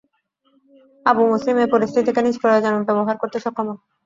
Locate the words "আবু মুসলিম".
1.05-1.55